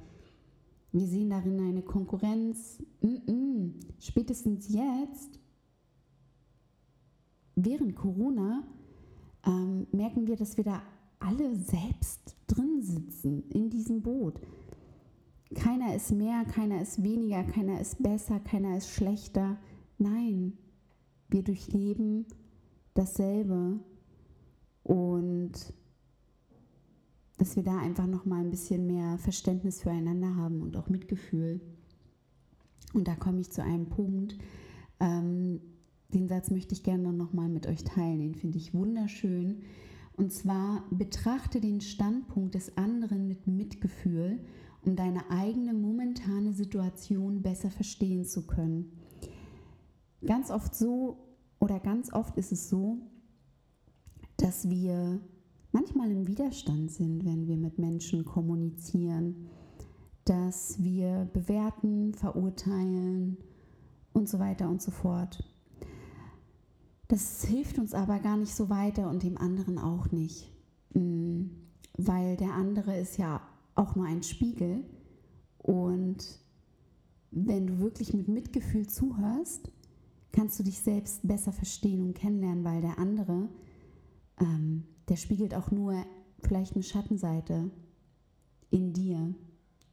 wir 0.93 1.07
sehen 1.07 1.31
darin 1.31 1.59
eine 1.61 1.83
Konkurrenz, 1.83 2.79
mm 3.01 3.17
-mm. 3.27 3.73
spätestens 3.99 4.69
jetzt, 4.69 5.41
während 7.57 7.97
Corona, 7.97 8.63
ähm, 9.45 9.87
merken 9.91 10.27
wir, 10.27 10.37
dass 10.37 10.57
wir 10.57 10.65
da 10.65 10.83
alle 11.27 11.57
selbst 11.57 12.37
drin 12.47 12.83
sitzen 12.83 13.49
in 13.51 13.71
diesem 13.71 14.03
Boot. 14.03 14.41
Keiner 15.55 15.95
ist 15.95 16.13
mehr, 16.13 16.45
keiner 16.45 16.83
ist 16.83 17.03
weniger, 17.03 17.45
keiner 17.45 17.81
ist 17.81 18.03
besser, 18.03 18.41
keiner 18.41 18.77
ist 18.77 18.91
schlechter. 18.91 19.57
Nein, 19.99 20.55
wir 21.29 21.43
durchleben 21.43 22.27
dasselbe 22.95 23.79
und 24.83 25.53
dass 27.39 27.57
wir 27.57 27.63
da 27.63 27.79
einfach 27.79 28.07
noch 28.07 28.25
mal 28.25 28.41
ein 28.41 28.51
bisschen 28.51 28.87
mehr 28.87 29.19
Verständnis 29.19 29.83
füreinander 29.83 30.37
haben 30.37 30.61
und 30.63 30.77
auch 30.77 30.89
Mitgefühl. 30.89 31.61
Und 32.93 33.09
da 33.09 33.17
komme 33.17 33.41
ich 33.41 33.51
zu 33.51 33.63
einem 33.63 33.87
Punkt, 33.87 34.37
ähm, 35.01 35.61
den 36.13 36.29
Satz 36.29 36.51
möchte 36.51 36.75
ich 36.75 36.85
gerne 36.85 37.13
noch 37.13 37.33
mal 37.33 37.49
mit 37.49 37.67
euch 37.67 37.83
teilen. 37.83 38.21
Den 38.21 38.35
finde 38.35 38.59
ich 38.59 38.73
wunderschön. 38.73 39.63
Und 40.17 40.33
zwar 40.33 40.85
betrachte 40.91 41.61
den 41.61 41.81
Standpunkt 41.81 42.55
des 42.55 42.77
anderen 42.77 43.27
mit 43.27 43.47
Mitgefühl, 43.47 44.45
um 44.83 44.97
deine 44.97 45.31
eigene 45.31 45.75
momentane 45.75 46.53
Situation 46.53 47.43
besser 47.43 47.71
verstehen 47.71 48.25
zu 48.25 48.47
können. 48.47 48.93
Ganz 50.25 50.51
oft 50.51 50.75
so 50.75 51.19
oder 51.59 51.81
ganz 51.81 52.13
oft 52.13 52.37
ist 52.37 52.53
es 52.53 52.69
so, 52.69 52.99
dass 54.37 54.69
wir 54.69 55.21
manchmal 55.73 56.11
im 56.11 56.27
Widerstand 56.27 56.91
sind, 56.91 57.25
wenn 57.25 57.47
wir 57.47 57.57
mit 57.57 57.79
Menschen 57.79 58.25
kommunizieren, 58.25 59.49
dass 60.25 60.83
wir 60.83 61.29
bewerten, 61.33 62.15
verurteilen 62.15 63.37
und 64.13 64.29
so 64.29 64.39
weiter 64.39 64.69
und 64.69 64.81
so 64.81 64.91
fort. 64.91 65.43
Das 67.09 67.45
hilft 67.45 67.79
uns 67.79 67.95
aber 67.95 68.19
gar 68.19 68.37
nicht 68.37 68.55
so 68.55 68.71
weiter 68.71 69.11
und 69.11 69.23
dem 69.23 69.37
anderen 69.37 69.79
auch 69.79 70.11
nicht, 70.11 70.51
mm, 70.95 71.45
weil 71.97 72.37
der 72.37 72.53
andere 72.53 72.99
ist 72.99 73.19
ja 73.19 73.41
auch 73.75 73.95
nur 73.95 74.07
ein 74.07 74.23
Spiegel 74.23 74.85
und 75.59 76.39
wenn 77.31 77.67
du 77.67 77.79
wirklich 77.81 78.15
mit 78.15 78.29
Mitgefühl 78.29 78.87
zuhörst, 78.87 79.71
kannst 80.31 80.59
du 80.59 80.63
dich 80.63 80.81
selbst 80.81 81.27
besser 81.27 81.53
verstehen 81.53 82.03
und 82.03 82.15
kennenlernen, 82.15 82.65
weil 82.65 82.81
der 82.81 82.99
andere, 82.99 83.49
ähm, 84.41 84.85
der 85.09 85.17
spiegelt 85.17 85.55
auch 85.55 85.71
nur 85.71 85.95
vielleicht 86.41 86.75
eine 86.75 86.83
Schattenseite 86.83 87.71
in 88.71 88.93
dir. 88.93 89.35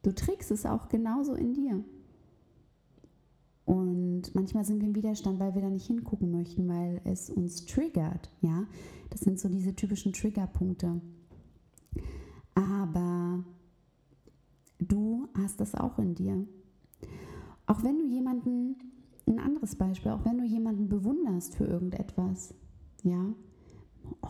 Du 0.02 0.12
trägst 0.12 0.50
es 0.50 0.66
auch 0.66 0.88
genauso 0.88 1.34
in 1.34 1.54
dir. 1.54 1.84
Und 3.64 4.01
manchmal 4.34 4.64
sind 4.64 4.80
wir 4.80 4.88
im 4.88 4.94
Widerstand, 4.94 5.40
weil 5.40 5.54
wir 5.54 5.62
da 5.62 5.70
nicht 5.70 5.86
hingucken 5.86 6.30
möchten, 6.30 6.68
weil 6.68 7.00
es 7.04 7.30
uns 7.30 7.66
triggert. 7.66 8.30
Ja, 8.40 8.66
das 9.10 9.20
sind 9.20 9.38
so 9.38 9.48
diese 9.48 9.74
typischen 9.74 10.12
Triggerpunkte. 10.12 11.00
Aber 12.54 13.44
du 14.78 15.28
hast 15.34 15.60
das 15.60 15.74
auch 15.74 15.98
in 15.98 16.14
dir. 16.14 16.46
Auch 17.66 17.82
wenn 17.82 17.98
du 17.98 18.06
jemanden, 18.06 18.76
ein 19.26 19.38
anderes 19.38 19.76
Beispiel, 19.76 20.12
auch 20.12 20.24
wenn 20.24 20.38
du 20.38 20.44
jemanden 20.44 20.88
bewunderst 20.88 21.54
für 21.54 21.64
irgendetwas, 21.64 22.54
ja, 23.02 23.34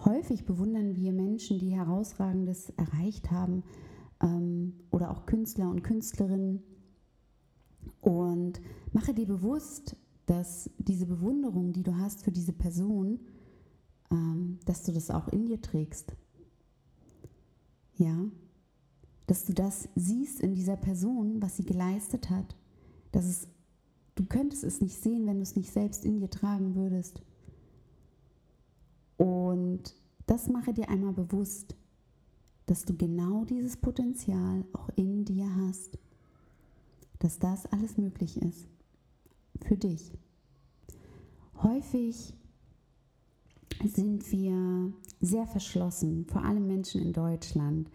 häufig 0.04 0.44
bewundern 0.44 0.96
wir 0.96 1.12
Menschen, 1.12 1.58
die 1.58 1.70
herausragendes 1.70 2.70
erreicht 2.70 3.30
haben 3.30 3.62
ähm, 4.20 4.74
oder 4.90 5.10
auch 5.10 5.26
Künstler 5.26 5.70
und 5.70 5.82
Künstlerinnen 5.82 6.62
und 8.00 8.60
mache 8.92 9.14
dir 9.14 9.26
bewusst, 9.26 9.96
dass 10.26 10.70
diese 10.78 11.06
Bewunderung, 11.06 11.72
die 11.72 11.82
du 11.82 11.96
hast 11.96 12.22
für 12.22 12.32
diese 12.32 12.52
Person, 12.52 13.20
ähm, 14.10 14.58
dass 14.64 14.82
du 14.84 14.92
das 14.92 15.10
auch 15.10 15.28
in 15.28 15.46
dir 15.46 15.60
trägst. 15.60 16.14
Ja, 17.96 18.24
dass 19.26 19.44
du 19.44 19.52
das 19.52 19.88
siehst 19.94 20.40
in 20.40 20.54
dieser 20.54 20.76
Person, 20.76 21.40
was 21.40 21.56
sie 21.56 21.64
geleistet 21.64 22.30
hat. 22.30 22.56
Dass 23.12 23.24
es, 23.24 23.48
du 24.14 24.24
könntest 24.24 24.64
es 24.64 24.80
nicht 24.80 25.00
sehen, 25.00 25.26
wenn 25.26 25.36
du 25.36 25.42
es 25.42 25.56
nicht 25.56 25.70
selbst 25.70 26.04
in 26.04 26.18
dir 26.18 26.30
tragen 26.30 26.74
würdest. 26.74 27.22
Und 29.16 29.94
das 30.26 30.48
mache 30.48 30.72
dir 30.72 30.88
einmal 30.88 31.12
bewusst, 31.12 31.76
dass 32.66 32.84
du 32.84 32.96
genau 32.96 33.44
dieses 33.44 33.76
Potenzial 33.76 34.64
auch 34.72 34.88
in 34.96 35.24
dir 35.24 35.54
hast 35.56 35.98
dass 37.22 37.38
das 37.38 37.66
alles 37.66 37.96
möglich 37.98 38.36
ist 38.42 38.66
für 39.64 39.76
dich. 39.76 40.12
Häufig 41.62 42.34
sind 43.84 44.30
wir 44.32 44.92
sehr 45.20 45.46
verschlossen, 45.46 46.26
vor 46.26 46.44
allem 46.44 46.66
Menschen 46.66 47.00
in 47.00 47.12
Deutschland, 47.12 47.88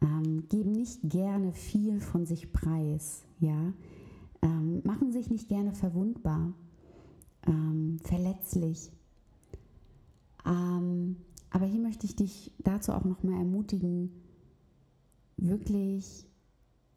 ähm, 0.00 0.48
geben 0.48 0.70
nicht 0.70 1.00
gerne 1.02 1.52
viel 1.52 2.00
von 2.00 2.26
sich 2.26 2.52
preis, 2.52 3.24
ja, 3.40 3.72
ähm, 4.42 4.82
machen 4.84 5.10
sich 5.10 5.30
nicht 5.30 5.48
gerne 5.48 5.72
verwundbar, 5.72 6.52
ähm, 7.48 7.98
verletzlich. 8.04 8.92
Ähm, 10.46 11.16
aber 11.50 11.66
hier 11.66 11.80
möchte 11.80 12.06
ich 12.06 12.14
dich 12.14 12.52
dazu 12.58 12.92
auch 12.92 13.04
nochmal 13.04 13.40
ermutigen, 13.40 14.12
wirklich 15.36 16.24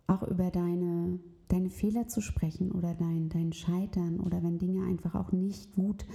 auch 0.06 0.22
über 0.22 0.52
deine 0.52 1.20
deine 1.48 1.70
Fehler 1.70 2.08
zu 2.08 2.22
sprechen 2.22 2.72
oder 2.72 2.94
dein, 2.96 3.30
dein 3.30 3.54
Scheitern 3.54 4.20
oder 4.20 4.44
wenn 4.44 4.58
Dinge 4.58 4.86
einfach 4.86 5.16
auch 5.16 5.32
nicht 5.32 5.74
gut 5.74 6.06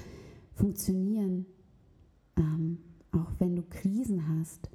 funktionieren, 0.54 1.46
ähm, 2.36 2.78
auch 3.12 3.30
wenn 3.38 3.56
du 3.56 3.62
Krisen 3.62 4.28
hast. 4.28 4.70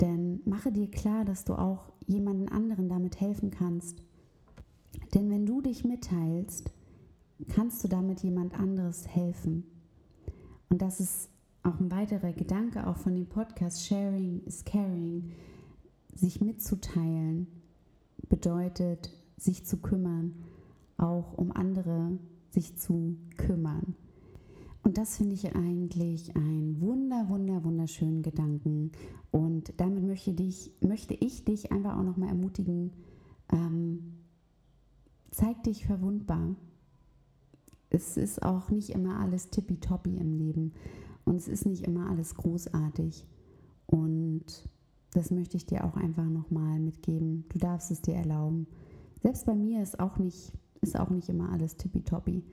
Denn 0.00 0.40
mache 0.44 0.72
dir 0.72 0.90
klar, 0.90 1.24
dass 1.24 1.44
du 1.44 1.54
auch 1.54 1.92
jemanden 2.06 2.48
anderen 2.48 2.88
damit 2.88 3.20
helfen 3.20 3.50
kannst. 3.50 4.02
Denn 5.14 5.30
wenn 5.30 5.46
du 5.46 5.60
dich 5.60 5.84
mitteilst, 5.84 6.72
kannst 7.48 7.82
du 7.84 7.88
damit 7.88 8.22
jemand 8.22 8.58
anderes 8.58 9.06
helfen. 9.08 9.64
Und 10.68 10.82
das 10.82 11.00
ist 11.00 11.30
auch 11.62 11.78
ein 11.80 11.90
weiterer 11.90 12.32
Gedanke 12.32 12.86
auch 12.86 12.96
von 12.96 13.14
dem 13.14 13.26
Podcast 13.26 13.86
Sharing 13.86 14.42
is 14.44 14.64
Caring. 14.64 15.32
Sich 16.14 16.40
mitzuteilen 16.40 17.46
bedeutet, 18.28 19.10
sich 19.36 19.64
zu 19.64 19.78
kümmern, 19.78 20.34
auch 20.96 21.36
um 21.36 21.52
andere 21.52 22.18
sich 22.50 22.76
zu 22.76 23.16
kümmern. 23.36 23.94
Und 24.82 24.98
das 24.98 25.16
finde 25.16 25.34
ich 25.34 25.56
eigentlich 25.56 26.36
ein 26.36 26.80
wunder, 26.80 27.28
wunder, 27.28 27.64
wunderschönen 27.64 28.22
Gedanken. 28.22 28.92
Und 29.30 29.72
damit 29.78 30.04
möchte, 30.04 30.34
dich, 30.34 30.72
möchte 30.80 31.14
ich 31.14 31.44
dich 31.44 31.72
einfach 31.72 31.96
auch 31.96 32.02
nochmal 32.02 32.28
ermutigen, 32.28 32.92
ähm, 33.50 34.12
zeig 35.30 35.62
dich 35.62 35.86
verwundbar. 35.86 36.54
Es 37.88 38.16
ist 38.16 38.42
auch 38.42 38.70
nicht 38.70 38.90
immer 38.90 39.20
alles 39.20 39.50
tippitoppi 39.50 40.16
im 40.16 40.34
Leben 40.34 40.72
und 41.24 41.36
es 41.36 41.48
ist 41.48 41.64
nicht 41.64 41.84
immer 41.84 42.10
alles 42.10 42.34
großartig. 42.34 43.26
Und 43.86 44.68
das 45.12 45.30
möchte 45.30 45.56
ich 45.56 45.64
dir 45.64 45.84
auch 45.84 45.96
einfach 45.96 46.28
nochmal 46.28 46.78
mitgeben. 46.78 47.44
Du 47.48 47.58
darfst 47.58 47.90
es 47.90 48.02
dir 48.02 48.14
erlauben. 48.14 48.66
Selbst 49.24 49.46
bei 49.46 49.54
mir 49.54 49.82
ist 49.82 50.00
auch 50.00 50.18
nicht, 50.18 50.52
ist 50.82 51.00
auch 51.00 51.08
nicht 51.08 51.30
immer 51.30 51.50
alles 51.50 51.78
tippitoppi. 51.78 52.44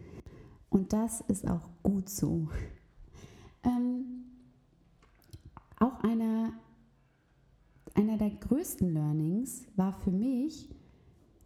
Und 0.70 0.94
das 0.94 1.20
ist 1.28 1.46
auch 1.48 1.68
gut 1.84 2.10
so. 2.10 2.48
Ähm, 3.64 4.24
auch 5.80 6.00
einer, 6.00 6.54
einer 7.94 8.18
der 8.18 8.32
größten 8.32 8.92
Learnings 8.92 9.68
war 9.76 9.94
für 9.94 10.10
mich, 10.10 10.68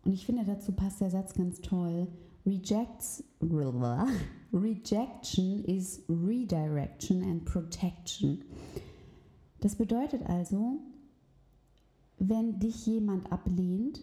und 0.05 0.13
ich 0.13 0.25
finde, 0.25 0.45
dazu 0.45 0.71
passt 0.71 1.01
der 1.01 1.09
Satz 1.09 1.33
ganz 1.33 1.59
toll, 1.59 2.07
Rejects, 2.45 3.21
Rejection 4.53 5.65
is 5.65 6.03
redirection 6.07 7.21
and 7.21 7.43
protection. 7.43 8.45
Das 9.59 9.75
bedeutet 9.75 10.21
also, 10.25 10.79
wenn 12.17 12.59
dich 12.59 12.85
jemand 12.85 13.29
ablehnt, 13.29 13.99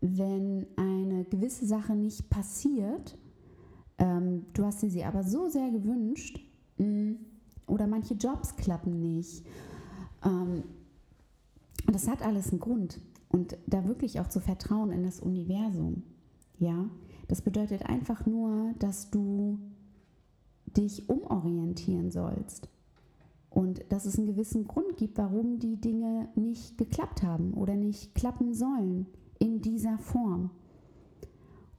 wenn 0.00 0.66
eine 0.76 1.24
gewisse 1.24 1.66
Sache 1.66 1.94
nicht 1.94 2.30
passiert, 2.30 3.18
ähm, 3.98 4.46
du 4.54 4.64
hast 4.64 4.82
dir 4.82 4.90
sie 4.90 5.04
aber 5.04 5.22
so 5.22 5.48
sehr 5.48 5.70
gewünscht, 5.70 6.40
mh, 6.78 6.86
mm, 6.86 7.16
oder 7.66 7.86
manche 7.86 8.14
Jobs 8.14 8.56
klappen 8.56 9.00
nicht. 9.00 9.46
Ähm, 10.24 10.64
das 11.86 12.08
hat 12.08 12.22
alles 12.22 12.50
einen 12.50 12.60
Grund. 12.60 13.00
Und 13.28 13.56
da 13.66 13.86
wirklich 13.86 14.18
auch 14.18 14.28
zu 14.28 14.40
vertrauen 14.40 14.90
in 14.90 15.04
das 15.04 15.20
Universum. 15.20 16.02
Ja, 16.58 16.90
das 17.28 17.42
bedeutet 17.42 17.86
einfach 17.86 18.26
nur, 18.26 18.74
dass 18.80 19.10
du 19.10 19.58
dich 20.76 21.08
umorientieren 21.08 22.10
sollst 22.10 22.68
und 23.50 23.84
dass 23.88 24.04
es 24.04 24.18
einen 24.18 24.26
gewissen 24.26 24.66
Grund 24.66 24.96
gibt, 24.96 25.18
warum 25.18 25.58
die 25.58 25.80
Dinge 25.80 26.28
nicht 26.34 26.76
geklappt 26.76 27.22
haben 27.22 27.54
oder 27.54 27.76
nicht 27.76 28.14
klappen 28.14 28.52
sollen 28.52 29.06
in 29.40 29.60
dieser 29.60 29.98
Form. 29.98 30.50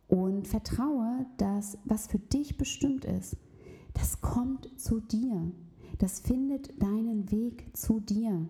Und 0.07 0.49
vertraue, 0.49 1.25
dass 1.37 1.77
was 1.85 2.07
für 2.07 2.19
dich 2.19 2.57
bestimmt 2.57 3.05
ist, 3.05 3.37
das 3.93 4.19
kommt 4.19 4.69
zu 4.77 4.99
dir. 4.99 5.49
Das 5.99 6.19
findet 6.19 6.81
deinen 6.81 7.31
Weg 7.31 7.75
zu 7.77 8.01
dir. 8.01 8.49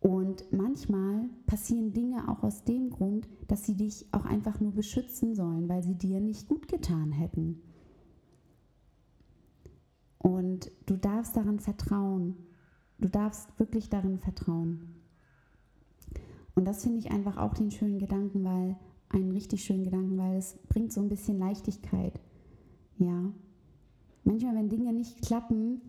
Und 0.00 0.52
manchmal 0.52 1.28
passieren 1.46 1.92
Dinge 1.92 2.28
auch 2.28 2.42
aus 2.42 2.64
dem 2.64 2.90
Grund, 2.90 3.26
dass 3.48 3.64
sie 3.64 3.74
dich 3.74 4.06
auch 4.12 4.24
einfach 4.24 4.60
nur 4.60 4.72
beschützen 4.72 5.34
sollen, 5.34 5.68
weil 5.68 5.82
sie 5.82 5.94
dir 5.94 6.20
nicht 6.20 6.46
gut 6.46 6.68
getan 6.68 7.10
hätten. 7.10 7.60
Und 10.18 10.70
du 10.86 10.96
darfst 10.96 11.36
daran 11.36 11.58
vertrauen. 11.58 12.36
Du 12.98 13.08
darfst 13.08 13.58
wirklich 13.58 13.88
darin 13.90 14.18
vertrauen. 14.18 14.93
Und 16.54 16.66
das 16.66 16.82
finde 16.82 16.98
ich 16.98 17.10
einfach 17.10 17.36
auch 17.36 17.54
den 17.54 17.70
schönen 17.70 17.98
Gedanken, 17.98 18.44
weil 18.44 18.76
einen 19.08 19.32
richtig 19.32 19.64
schönen 19.64 19.84
Gedanken, 19.84 20.18
weil 20.18 20.36
es 20.36 20.56
bringt 20.68 20.92
so 20.92 21.00
ein 21.00 21.08
bisschen 21.08 21.38
Leichtigkeit. 21.38 22.20
Ja. 22.98 23.32
Manchmal, 24.24 24.54
wenn 24.56 24.68
Dinge 24.68 24.92
nicht 24.92 25.22
klappen, 25.22 25.80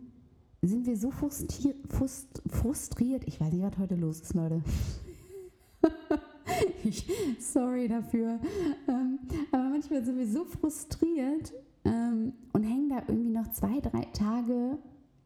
sind 0.62 0.86
wir 0.86 0.98
so 0.98 1.12
frustriert. 1.12 1.78
frustriert. 2.50 3.24
Ich 3.28 3.40
weiß 3.40 3.54
nicht, 3.54 3.64
was 3.64 3.78
heute 3.78 3.96
los 3.96 4.22
ist, 4.22 4.34
Leute. 4.34 4.62
ich, 6.84 7.08
sorry 7.40 7.88
dafür. 7.88 8.40
Ähm, 8.88 9.20
aber 9.52 9.70
manchmal 9.70 10.04
sind 10.04 10.18
wir 10.18 10.28
so 10.28 10.44
frustriert, 10.46 11.54
ähm, 11.86 12.34
und 12.54 12.64
hängen 12.64 12.90
da 12.90 13.04
irgendwie 13.08 13.30
noch 13.30 13.50
zwei, 13.52 13.80
drei 13.80 14.02
Tage 14.12 14.78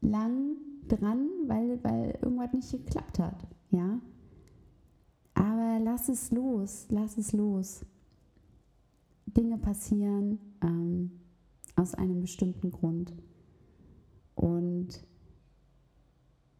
lang 0.02 0.56
dran, 0.88 1.28
weil, 1.46 1.82
weil 1.82 2.18
irgendwas 2.22 2.52
nicht 2.52 2.70
geklappt 2.70 3.18
hat. 3.18 3.46
Ja? 3.70 3.98
Lass 5.90 6.08
es 6.08 6.30
los, 6.30 6.86
lass 6.88 7.18
es 7.18 7.32
los. 7.32 7.84
Dinge 9.26 9.58
passieren 9.58 10.38
ähm, 10.62 11.10
aus 11.74 11.96
einem 11.96 12.20
bestimmten 12.20 12.70
Grund. 12.70 13.12
Und 14.36 15.04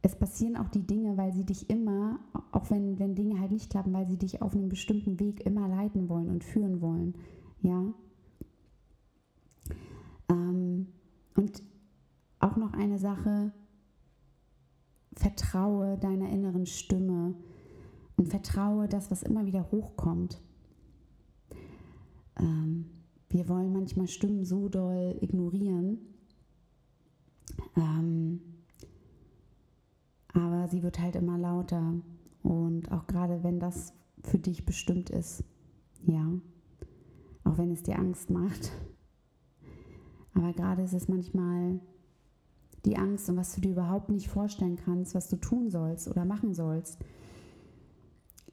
es 0.03 0.17
passieren 0.17 0.57
auch 0.57 0.69
die 0.69 0.85
Dinge, 0.85 1.17
weil 1.17 1.33
sie 1.33 1.45
dich 1.45 1.71
immer, 1.71 2.19
auch 2.51 2.73
wenn, 2.73 2.99
wenn 2.99 3.15
Dinge 3.15 3.39
halt 3.39 3.53
nicht 3.53 3.71
klappen, 3.71 3.93
weil 3.93 4.09
sie 4.09 4.19
dich 4.19 4.43
auf 4.43 4.53
einem 4.53 4.69
bestimmten 4.69 5.21
Weg 5.21 5.47
immer 5.47 5.69
leiten 5.69 6.09
wollen 6.09 6.29
und 6.29 6.43
führen 6.43 6.81
wollen. 6.81 7.15
Ja, 7.63 7.95
ähm, 10.29 10.89
und 11.37 11.63
auch 12.41 12.57
noch 12.57 12.73
eine 12.73 12.99
Sache, 12.99 13.53
vertraue 15.13 15.99
deiner 15.99 16.31
inneren 16.31 16.67
Stimme 16.67 17.37
und 18.21 18.29
vertraue 18.29 18.87
das, 18.87 19.11
was 19.11 19.23
immer 19.23 19.47
wieder 19.47 19.71
hochkommt. 19.73 20.43
Ähm, 22.39 22.85
wir 23.31 23.49
wollen 23.49 23.73
manchmal 23.73 24.09
Stimmen 24.09 24.45
so 24.45 24.69
doll 24.69 25.17
ignorieren, 25.23 25.97
ähm, 27.79 28.43
aber 30.35 30.69
sie 30.69 30.83
wird 30.83 31.01
halt 31.01 31.17
immer 31.17 31.39
lauter. 31.39 31.95
Und 32.43 32.93
auch 32.93 33.07
gerade 33.07 33.43
wenn 33.43 33.59
das 33.59 33.95
für 34.23 34.39
dich 34.39 34.67
bestimmt 34.67 35.09
ist, 35.09 35.43
ja, 36.05 36.31
auch 37.45 37.57
wenn 37.57 37.71
es 37.73 37.83
dir 37.83 37.99
Angst 37.99 38.29
macht, 38.29 38.71
aber 40.35 40.53
gerade 40.53 40.83
ist 40.83 40.93
es 40.93 41.09
manchmal 41.09 41.81
die 42.85 42.99
Angst 42.99 43.31
und 43.31 43.39
was 43.39 43.55
du 43.55 43.63
dir 43.63 43.73
überhaupt 43.73 44.11
nicht 44.11 44.29
vorstellen 44.29 44.77
kannst, 44.77 45.15
was 45.15 45.31
du 45.31 45.37
tun 45.37 45.71
sollst 45.71 46.07
oder 46.07 46.27
machen 46.27 46.53
sollst, 46.53 46.99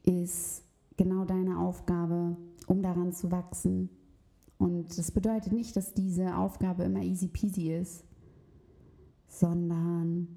ist 0.08 0.64
genau 0.96 1.24
deine 1.24 1.58
Aufgabe, 1.58 2.36
um 2.66 2.82
daran 2.82 3.12
zu 3.12 3.30
wachsen. 3.30 3.90
Und 4.58 4.98
das 4.98 5.12
bedeutet 5.12 5.52
nicht, 5.52 5.76
dass 5.76 5.94
diese 5.94 6.36
Aufgabe 6.36 6.84
immer 6.84 7.02
easy 7.02 7.28
peasy 7.28 7.72
ist, 7.72 8.04
sondern 9.28 10.28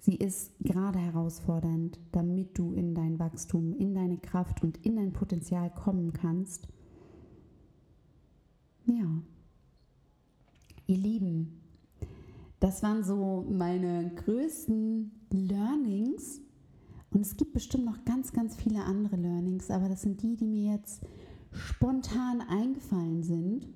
sie 0.00 0.16
ist 0.16 0.52
gerade 0.60 0.98
herausfordernd, 0.98 1.98
damit 2.10 2.58
du 2.58 2.74
in 2.74 2.94
dein 2.94 3.18
Wachstum, 3.18 3.72
in 3.72 3.94
deine 3.94 4.18
Kraft 4.18 4.62
und 4.62 4.84
in 4.84 4.96
dein 4.96 5.12
Potenzial 5.12 5.70
kommen 5.70 6.12
kannst 6.12 6.68
ja. 8.86 9.06
Ihr 10.86 10.96
Lieben, 10.96 11.60
das 12.60 12.82
waren 12.82 13.04
so 13.04 13.46
meine 13.48 14.12
größten 14.14 15.12
Learnings. 15.30 16.40
Und 17.12 17.20
es 17.20 17.36
gibt 17.36 17.52
bestimmt 17.52 17.84
noch 17.84 18.04
ganz, 18.04 18.32
ganz 18.32 18.56
viele 18.56 18.82
andere 18.84 19.16
Learnings, 19.16 19.70
aber 19.70 19.88
das 19.88 20.02
sind 20.02 20.22
die, 20.22 20.36
die 20.36 20.46
mir 20.46 20.72
jetzt 20.72 21.02
spontan 21.50 22.40
eingefallen 22.40 23.22
sind. 23.22 23.68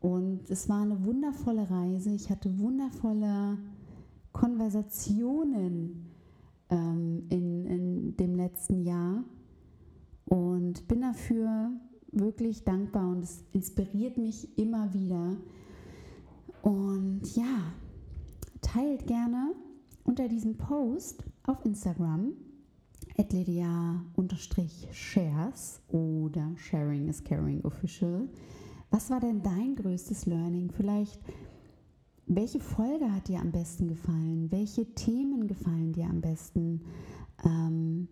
Und 0.00 0.50
es 0.50 0.68
war 0.68 0.82
eine 0.82 1.04
wundervolle 1.04 1.70
Reise. 1.70 2.10
Ich 2.10 2.30
hatte 2.30 2.58
wundervolle 2.58 3.58
Konversationen 4.32 6.06
ähm, 6.70 7.24
in, 7.28 7.66
in 7.66 8.16
dem 8.16 8.34
letzten 8.34 8.82
Jahr 8.82 9.22
und 10.24 10.88
bin 10.88 11.02
dafür 11.02 11.70
wirklich 12.10 12.64
dankbar 12.64 13.10
und 13.10 13.22
es 13.22 13.44
inspiriert 13.52 14.16
mich 14.16 14.56
immer 14.58 14.92
wieder. 14.94 15.36
Und 16.62 17.36
ja, 17.36 17.72
teilt 18.60 19.06
gerne 19.06 19.54
unter 20.04 20.28
diesem 20.28 20.56
Post 20.56 21.24
auf 21.44 21.64
Instagram 21.64 22.32
lydia-shares 23.16 25.80
oder 25.88 26.52
sharing 26.56 27.08
is 27.08 27.22
caring 27.22 27.64
official. 27.64 28.28
Was 28.90 29.10
war 29.10 29.20
denn 29.20 29.42
dein 29.42 29.74
größtes 29.74 30.26
Learning? 30.26 30.70
Vielleicht, 30.70 31.20
welche 32.26 32.60
Folge 32.60 33.12
hat 33.12 33.28
dir 33.28 33.40
am 33.40 33.50
besten 33.50 33.88
gefallen? 33.88 34.50
Welche 34.50 34.86
Themen 34.94 35.46
gefallen 35.46 35.92
dir 35.92 36.06
am 36.06 36.20
besten? 36.20 36.82
Ähm, 37.44 38.08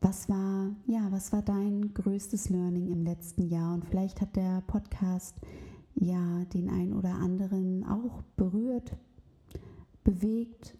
was 0.00 0.28
war, 0.28 0.74
ja, 0.86 1.06
was 1.10 1.32
war 1.32 1.42
dein 1.42 1.94
größtes 1.94 2.50
Learning 2.50 2.90
im 2.90 3.04
letzten 3.04 3.48
Jahr? 3.48 3.74
Und 3.74 3.84
vielleicht 3.84 4.20
hat 4.20 4.36
der 4.36 4.62
Podcast 4.66 5.36
ja 5.94 6.44
den 6.52 6.68
einen 6.68 6.92
oder 6.92 7.14
anderen 7.14 7.86
auch 7.86 8.22
berührt, 8.36 8.96
bewegt. 10.02 10.76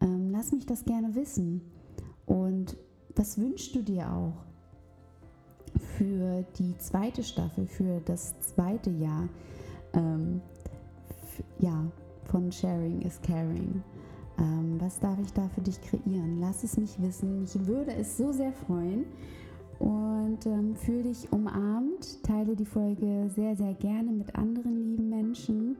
Ähm, 0.00 0.30
lass 0.30 0.52
mich 0.52 0.66
das 0.66 0.84
gerne 0.84 1.14
wissen. 1.14 1.60
Und 2.26 2.76
was 3.14 3.38
wünschst 3.38 3.74
du 3.74 3.82
dir 3.82 4.10
auch 4.12 4.34
für 5.96 6.44
die 6.58 6.76
zweite 6.78 7.22
Staffel, 7.22 7.66
für 7.66 8.00
das 8.04 8.38
zweite 8.40 8.90
Jahr 8.90 9.28
ähm, 9.94 10.40
ja, 11.58 11.84
von 12.24 12.50
Sharing 12.52 13.00
is 13.02 13.20
Caring? 13.22 13.82
Ähm, 14.38 14.76
was 14.80 14.98
darf 15.00 15.18
ich 15.20 15.32
da 15.32 15.48
für 15.48 15.62
dich 15.62 15.80
kreieren? 15.80 16.40
Lass 16.40 16.62
es 16.62 16.76
mich 16.76 17.00
wissen. 17.00 17.40
Mich 17.40 17.66
würde 17.66 17.94
es 17.94 18.16
so 18.16 18.32
sehr 18.32 18.52
freuen. 18.52 19.06
und 19.78 20.46
ähm, 20.46 20.74
fühle 20.74 21.04
dich 21.04 21.30
umarmt. 21.32 22.22
Teile 22.22 22.56
die 22.56 22.64
Folge 22.64 23.30
sehr, 23.34 23.56
sehr 23.56 23.74
gerne 23.74 24.10
mit 24.10 24.34
anderen 24.34 24.76
lieben 24.76 25.08
Menschen. 25.08 25.76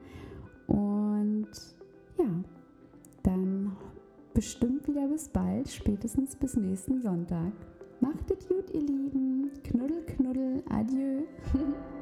Und 0.67 1.49
ja, 2.17 2.25
dann 3.23 3.56
bestimmt 4.37 4.87
wieder 4.87 5.07
bis 5.07 5.29
bald, 5.29 5.67
spätestens 5.67 6.35
bis 6.35 6.55
nächsten 6.55 7.01
Sonntag. 7.01 7.53
Macht 8.01 8.29
es 8.29 8.47
gut, 8.47 8.69
ihr 8.71 8.81
Lieben. 8.81 9.49
Knuddel, 9.63 10.05
knuddel, 10.05 10.61
adieu. 10.69 11.23